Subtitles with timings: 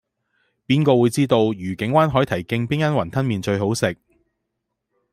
[0.65, 3.95] 邊個會知道愉景灣海堤徑邊間雲吞麵最好食